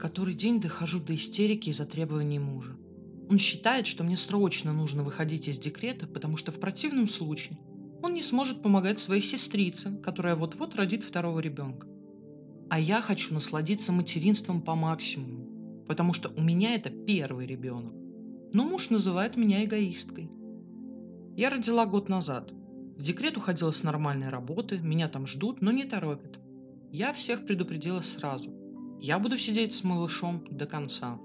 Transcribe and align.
Который 0.00 0.32
день 0.32 0.62
дохожу 0.62 0.98
до 0.98 1.14
истерики 1.14 1.68
из-за 1.68 1.84
требований 1.84 2.38
мужа. 2.38 2.74
Он 3.28 3.38
считает, 3.38 3.86
что 3.86 4.02
мне 4.02 4.16
срочно 4.16 4.72
нужно 4.72 5.02
выходить 5.02 5.46
из 5.46 5.58
декрета, 5.58 6.06
потому 6.06 6.38
что 6.38 6.52
в 6.52 6.58
противном 6.58 7.06
случае 7.06 7.58
он 8.02 8.14
не 8.14 8.22
сможет 8.22 8.62
помогать 8.62 8.98
своей 8.98 9.20
сестрице, 9.20 10.00
которая 10.02 10.36
вот-вот 10.36 10.74
родит 10.74 11.02
второго 11.02 11.40
ребенка. 11.40 11.86
А 12.70 12.80
я 12.80 13.02
хочу 13.02 13.34
насладиться 13.34 13.92
материнством 13.92 14.62
по 14.62 14.74
максимуму, 14.74 15.84
потому 15.86 16.14
что 16.14 16.30
у 16.34 16.40
меня 16.40 16.74
это 16.74 16.88
первый 16.88 17.46
ребенок. 17.46 17.92
Но 18.54 18.64
муж 18.64 18.88
называет 18.88 19.36
меня 19.36 19.62
эгоисткой. 19.66 20.30
Я 21.36 21.50
родила 21.50 21.84
год 21.84 22.08
назад. 22.08 22.52
В 22.96 23.02
декрет 23.02 23.36
уходила 23.36 23.70
с 23.70 23.82
нормальной 23.82 24.30
работы, 24.30 24.78
меня 24.78 25.10
там 25.10 25.26
ждут, 25.26 25.60
но 25.60 25.70
не 25.72 25.84
торопят. 25.84 26.40
Я 26.90 27.12
всех 27.12 27.44
предупредила 27.44 28.00
сразу. 28.00 28.59
Я 29.02 29.18
буду 29.18 29.38
сидеть 29.38 29.72
с 29.72 29.82
малышом 29.82 30.46
до 30.50 30.66
конца. 30.66 31.18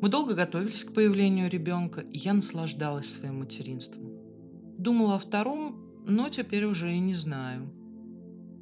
Мы 0.00 0.08
долго 0.08 0.34
готовились 0.34 0.84
к 0.84 0.94
появлению 0.94 1.50
ребенка, 1.50 2.00
и 2.00 2.16
я 2.16 2.32
наслаждалась 2.32 3.10
своим 3.10 3.40
материнством. 3.40 4.08
Думала 4.78 5.16
о 5.16 5.18
втором, 5.18 5.76
но 6.06 6.30
теперь 6.30 6.64
уже 6.64 6.90
и 6.94 6.98
не 6.98 7.14
знаю. 7.14 7.68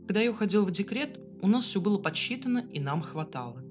Когда 0.08 0.22
я 0.22 0.32
уходила 0.32 0.64
в 0.64 0.72
декрет, 0.72 1.20
у 1.40 1.46
нас 1.46 1.66
все 1.66 1.80
было 1.80 1.98
подсчитано 1.98 2.66
и 2.72 2.80
нам 2.80 3.00
хватало. 3.00 3.62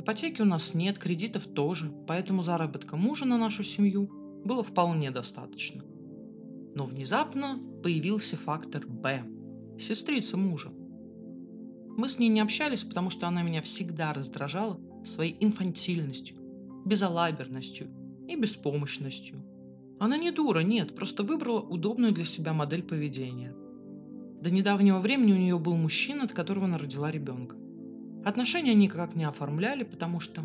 Ипотеки 0.00 0.42
у 0.42 0.44
нас 0.44 0.74
нет, 0.74 0.98
кредитов 0.98 1.46
тоже, 1.46 1.92
поэтому 2.08 2.42
заработка 2.42 2.96
мужа 2.96 3.26
на 3.26 3.38
нашу 3.38 3.62
семью 3.62 4.10
было 4.44 4.64
вполне 4.64 5.12
достаточно. 5.12 5.84
Но 6.74 6.84
внезапно 6.84 7.60
появился 7.80 8.36
фактор 8.36 8.84
«Б»– 8.88 9.22
сестрица 9.78 10.36
мужа. 10.36 10.72
Мы 11.96 12.08
с 12.08 12.18
ней 12.18 12.28
не 12.28 12.40
общались, 12.40 12.82
потому 12.82 13.10
что 13.10 13.28
она 13.28 13.42
меня 13.42 13.62
всегда 13.62 14.12
раздражала 14.12 14.80
своей 15.04 15.36
инфантильностью, 15.38 16.36
безалаберностью 16.84 17.88
и 18.28 18.34
беспомощностью. 18.36 19.44
Она 20.00 20.16
не 20.16 20.32
дура, 20.32 20.60
нет, 20.60 20.96
просто 20.96 21.22
выбрала 21.22 21.60
удобную 21.60 22.12
для 22.12 22.24
себя 22.24 22.52
модель 22.52 22.82
поведения. 22.82 23.54
До 24.40 24.50
недавнего 24.50 24.98
времени 24.98 25.32
у 25.32 25.36
нее 25.36 25.58
был 25.58 25.76
мужчина, 25.76 26.24
от 26.24 26.32
которого 26.32 26.66
она 26.66 26.78
родила 26.78 27.10
ребенка. 27.10 27.56
Отношения 28.24 28.72
они 28.72 28.86
никак 28.86 29.14
не 29.14 29.24
оформляли, 29.24 29.84
потому 29.84 30.18
что... 30.18 30.42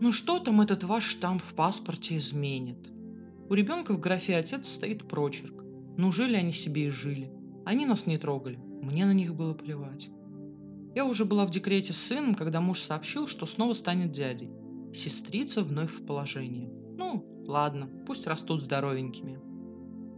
Ну 0.00 0.12
что 0.12 0.38
там 0.38 0.60
этот 0.60 0.84
ваш 0.84 1.04
штамп 1.04 1.42
в 1.42 1.54
паспорте 1.54 2.18
изменит? 2.18 2.90
У 3.48 3.54
ребенка 3.54 3.94
в 3.94 4.00
графе 4.00 4.36
«отец» 4.36 4.68
стоит 4.68 5.08
прочерк. 5.08 5.64
Ну 5.96 6.12
жили 6.12 6.36
они 6.36 6.52
себе 6.52 6.88
и 6.88 6.90
жили. 6.90 7.32
Они 7.64 7.86
нас 7.86 8.06
не 8.06 8.18
трогали. 8.18 8.58
Мне 8.82 9.06
на 9.06 9.14
них 9.14 9.34
было 9.34 9.54
плевать. 9.54 10.10
Я 10.98 11.04
уже 11.04 11.24
была 11.24 11.46
в 11.46 11.50
декрете 11.50 11.92
с 11.92 11.98
сыном, 11.98 12.34
когда 12.34 12.60
муж 12.60 12.80
сообщил, 12.80 13.28
что 13.28 13.46
снова 13.46 13.72
станет 13.72 14.10
дядей. 14.10 14.50
Сестрица 14.92 15.62
вновь 15.62 15.92
в 15.92 16.04
положении. 16.04 16.68
Ну, 16.96 17.24
ладно, 17.46 17.88
пусть 18.04 18.26
растут 18.26 18.60
здоровенькими. 18.60 19.38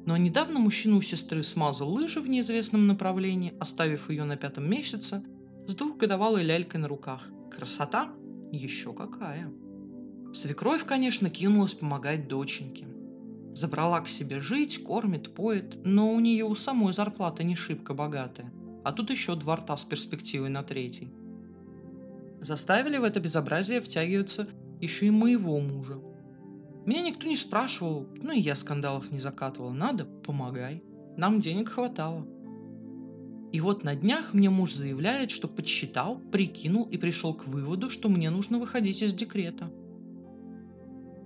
Но 0.06 0.16
недавно 0.16 0.58
мужчина 0.58 0.96
у 0.96 1.02
сестры 1.02 1.44
смазал 1.44 1.92
лыжи 1.92 2.22
в 2.22 2.30
неизвестном 2.30 2.86
направлении, 2.86 3.52
оставив 3.60 4.08
ее 4.08 4.24
на 4.24 4.38
пятом 4.38 4.70
месяце 4.70 5.22
с 5.66 5.74
двухгодовалой 5.74 6.44
лялькой 6.44 6.80
на 6.80 6.88
руках. 6.88 7.28
Красота? 7.54 8.14
Еще 8.50 8.94
какая. 8.94 9.52
Свекровь, 10.32 10.86
конечно, 10.86 11.28
кинулась 11.28 11.74
помогать 11.74 12.26
доченьке. 12.26 12.88
Забрала 13.52 14.00
к 14.00 14.08
себе 14.08 14.40
жить, 14.40 14.82
кормит, 14.82 15.34
поет, 15.34 15.76
но 15.84 16.10
у 16.14 16.20
нее 16.20 16.46
у 16.46 16.54
самой 16.54 16.94
зарплата 16.94 17.44
не 17.44 17.54
шибко 17.54 17.92
богатая. 17.92 18.50
А 18.84 18.92
тут 18.92 19.10
еще 19.10 19.36
два 19.36 19.56
рта 19.56 19.76
с 19.76 19.84
перспективой 19.84 20.48
на 20.48 20.62
третий. 20.62 21.12
Заставили 22.40 22.96
в 22.96 23.04
это 23.04 23.20
безобразие 23.20 23.80
втягиваться 23.80 24.48
еще 24.80 25.06
и 25.06 25.10
моего 25.10 25.60
мужа. 25.60 26.00
Меня 26.86 27.02
никто 27.02 27.26
не 27.26 27.36
спрашивал, 27.36 28.08
ну 28.22 28.32
и 28.32 28.40
я 28.40 28.54
скандалов 28.54 29.12
не 29.12 29.20
закатывал. 29.20 29.70
Надо, 29.72 30.04
помогай. 30.04 30.82
Нам 31.16 31.40
денег 31.40 31.68
хватало. 31.68 32.26
И 33.52 33.60
вот 33.60 33.84
на 33.84 33.94
днях 33.94 34.32
мне 34.32 34.48
муж 34.48 34.74
заявляет, 34.74 35.30
что 35.30 35.48
подсчитал, 35.48 36.18
прикинул 36.32 36.84
и 36.84 36.96
пришел 36.96 37.34
к 37.34 37.46
выводу, 37.46 37.90
что 37.90 38.08
мне 38.08 38.30
нужно 38.30 38.58
выходить 38.58 39.02
из 39.02 39.12
декрета. 39.12 39.70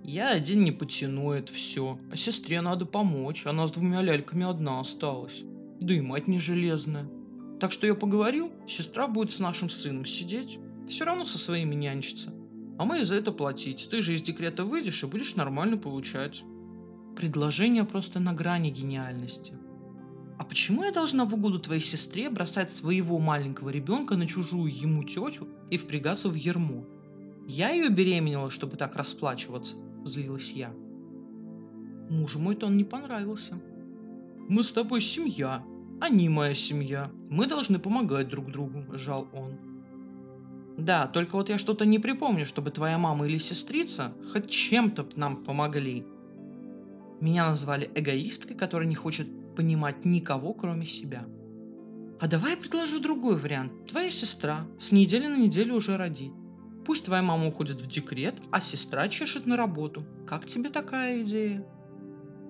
Я 0.03 0.31
один 0.31 0.65
не 0.65 0.73
потяну 0.73 1.33
это 1.33 1.53
все, 1.53 1.99
а 2.11 2.17
сестре 2.17 2.61
надо 2.61 2.87
помочь, 2.87 3.47
она 3.47 3.67
с 3.67 3.73
двумя 3.73 4.03
ляльками 4.03 4.45
одна 4.45 4.81
осталась. 4.81 5.43
Да 5.81 5.95
и 5.95 6.01
мать 6.01 6.29
не 6.29 6.41
железная. 6.41 7.09
Так 7.61 7.73
что 7.73 7.87
я 7.87 7.95
поговорил, 7.95 8.53
сестра 8.67 9.07
будет 9.07 9.33
с 9.33 9.39
нашим 9.39 9.69
сыном 9.69 10.05
сидеть, 10.05 10.59
все 10.89 11.05
равно 11.05 11.27
со 11.27 11.39
своими 11.39 11.75
нянчится. 11.75 12.33
А 12.79 12.85
мы 12.85 13.05
за 13.05 13.15
это 13.15 13.31
платить. 13.33 13.89
Ты 13.91 14.03
же 14.03 14.15
из 14.15 14.23
декрета 14.23 14.65
выйдешь 14.65 15.03
и 15.03 15.07
будешь 15.07 15.37
нормально 15.37 15.77
получать. 15.77 16.43
Предложение 17.17 17.85
просто 17.85 18.19
на 18.19 18.33
грани 18.33 18.71
гениальности. 18.71 19.55
А 20.39 20.45
почему 20.45 20.83
я 20.83 20.91
должна 20.91 21.25
в 21.25 21.35
угоду 21.35 21.61
твоей 21.61 21.81
сестре 21.81 22.29
бросать 22.29 22.73
своего 22.73 23.19
маленького 23.19 23.71
ребенка 23.71 24.17
на 24.17 24.27
чужую 24.27 24.75
ему 24.75 25.05
тетю 25.05 25.49
и 25.71 25.77
впрягаться 25.77 26.29
в 26.29 26.35
ермо? 26.35 26.85
Я 27.47 27.71
ее 27.71 27.89
беременела, 27.89 28.51
чтобы 28.51 28.77
так 28.77 28.97
расплачиваться, 28.97 29.77
злилась 30.05 30.51
я. 30.51 30.75
Мужу 32.11 32.41
мой 32.41 32.57
тон 32.57 32.77
не 32.77 32.85
понравился. 32.85 33.61
Мы 34.49 34.65
с 34.65 34.73
тобой 34.73 35.01
семья, 35.01 35.65
они 36.05 36.29
моя 36.29 36.55
семья. 36.55 37.11
Мы 37.31 37.47
должны 37.47 37.79
помогать 37.79 38.29
друг 38.29 38.53
другу, 38.53 38.85
жал 38.93 39.27
он. 39.33 39.59
Да, 40.77 41.07
только 41.07 41.37
вот 41.37 41.49
я 41.49 41.57
что-то 41.57 41.87
не 41.87 41.99
припомню, 41.99 42.45
чтобы 42.45 42.71
твоя 42.71 42.99
мама 42.99 43.27
или 43.27 43.39
сестрица 43.39 44.13
хоть 44.33 44.51
чем-то 44.51 45.09
нам 45.17 45.45
помогли. 45.45 46.05
Меня 47.21 47.49
назвали 47.49 47.91
эгоисткой, 47.95 48.55
которая 48.55 48.87
не 48.87 48.95
хочет 48.95 49.29
понимать 49.57 50.05
никого, 50.05 50.53
кроме 50.53 50.85
себя. 50.85 51.25
А 52.21 52.27
давай 52.27 52.53
я 52.53 52.57
предложу 52.57 53.01
другой 53.01 53.37
вариант. 53.37 53.73
Твоя 53.87 54.11
сестра 54.11 54.67
с 54.79 54.93
недели 54.93 55.27
на 55.27 55.37
неделю 55.37 55.77
уже 55.77 55.97
родит. 55.97 56.33
Пусть 56.85 57.07
твоя 57.07 57.23
мама 57.23 57.47
уходит 57.47 57.81
в 57.81 57.87
декрет, 57.87 58.35
а 58.51 58.61
сестра 58.61 59.09
чешет 59.09 59.47
на 59.47 59.57
работу. 59.57 60.05
Как 60.27 60.45
тебе 60.45 60.69
такая 60.69 61.23
идея? 61.23 61.65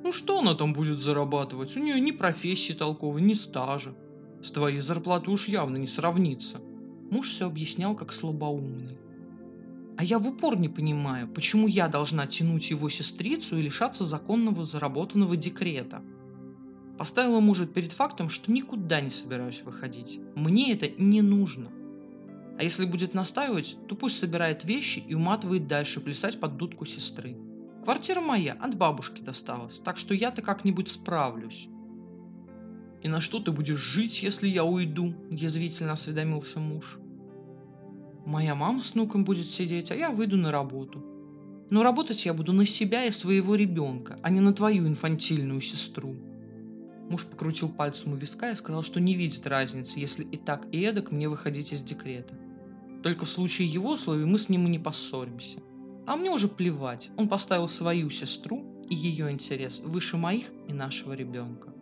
Ну 0.05 0.13
что 0.13 0.41
она 0.41 0.55
там 0.55 0.75
будет 0.75 1.01
зарабатывать? 1.01 1.75
У 1.79 1.81
нее 1.81 1.99
ни 1.99 2.11
профессии 2.11 2.75
толковой, 2.75 3.23
ни 3.23 3.33
стажа. 3.33 3.95
С 4.43 4.51
твоей 4.51 4.83
зарплатой 4.83 5.33
уж 5.33 5.49
явно 5.49 5.79
не 5.79 5.87
сравнится. 5.87 6.61
Муж 7.11 7.31
все 7.31 7.47
объяснял 7.47 7.95
как 7.95 8.13
слабоумный. 8.13 8.99
А 9.97 10.05
я 10.05 10.19
в 10.19 10.29
упор 10.29 10.59
не 10.59 10.69
понимаю, 10.69 11.27
почему 11.29 11.69
я 11.69 11.89
должна 11.89 12.27
тянуть 12.27 12.69
его 12.69 12.91
сестрицу 12.91 13.57
и 13.57 13.63
лишаться 13.63 14.05
законного 14.05 14.67
заработанного 14.67 15.39
декрета. 15.39 16.03
Поставила 16.99 17.41
мужа 17.41 17.67
перед 17.67 17.93
фактом, 17.93 18.29
что 18.29 18.53
никуда 18.53 19.01
не 19.01 19.09
собираюсь 19.09 19.63
выходить. 19.63 20.21
Мне 20.35 20.75
это 20.75 20.87
не 20.99 21.23
нужно. 21.23 21.71
А 22.59 22.63
если 22.63 22.85
будет 22.85 23.15
настаивать, 23.15 23.79
то 23.89 23.97
пусть 23.97 24.19
собирает 24.19 24.65
вещи 24.65 25.03
и 25.09 25.15
уматывает 25.15 25.67
дальше 25.67 26.03
плясать 26.03 26.39
под 26.39 26.59
дудку 26.59 26.85
сестры. 26.85 27.39
Квартира 27.85 28.23
моя 28.23 28.55
от 28.55 28.75
бабушки 28.77 29.21
досталась, 29.21 29.79
так 29.79 29.99
что 29.99 30.15
я-то 30.15 30.41
как-нибудь 30.41 30.89
справлюсь. 30.89 31.69
«И 33.03 33.09
на 33.09 33.21
что 33.21 33.41
ты 33.41 33.53
будешь 33.53 33.79
жить, 33.79 34.23
если 34.23 34.49
я 34.49 34.65
уйду?»– 34.65 35.15
язвительно 35.31 35.93
осведомился 35.93 36.61
муж. 36.61 36.99
Моя 38.25 38.55
мама 38.55 38.81
с 38.81 38.95
внуком 38.95 39.25
будет 39.25 39.51
сидеть, 39.51 39.91
а 39.91 39.95
я 39.95 40.09
выйду 40.09 40.39
на 40.39 40.51
работу. 40.51 41.05
Но 41.69 41.83
работать 41.83 42.25
я 42.25 42.33
буду 42.33 42.55
на 42.55 42.65
себя 42.65 43.05
и 43.05 43.11
своего 43.11 43.55
ребенка, 43.55 44.19
а 44.23 44.31
не 44.31 44.41
на 44.41 44.55
твою 44.55 44.87
инфантильную 44.87 45.61
сестру. 45.61 46.17
Муж 47.11 47.27
покрутил 47.27 47.69
пальцем 47.69 48.15
у 48.15 48.17
виска 48.17 48.51
и 48.51 48.55
сказал, 48.55 48.83
что 48.83 48.99
не 48.99 49.13
видит 49.13 49.47
разницы, 49.47 50.01
если 50.01 50.25
и 50.25 50.39
так, 50.39 50.67
и 50.73 50.81
эдак 50.81 51.13
мне 51.13 51.29
выходить 51.29 51.75
из 51.75 51.83
декрета. 51.83 52.35
Только 53.03 53.27
в 53.27 53.29
случае 53.29 53.69
его 53.69 53.93
условий 53.93 54.25
мы 54.25 54.39
с 54.39 54.49
ним 54.49 54.67
и 54.69 54.71
не 54.71 54.79
поссоримся. 54.79 55.61
А 56.07 56.17
мне 56.17 56.31
уже 56.31 56.49
плевать, 56.49 57.11
он 57.17 57.29
поставил 57.29 57.69
свою 57.69 58.11
сестру 58.11 58.83
и 58.89 58.95
ее 58.95 59.31
интерес 59.31 59.81
выше 59.81 60.17
моих 60.17 60.47
и 60.69 60.73
нашего 60.73 61.15
ребенка. 61.15 61.74